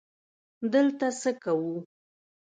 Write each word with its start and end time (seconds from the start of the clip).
_دلته 0.71 1.07
څه 1.21 1.31
کوو؟ 1.43 1.75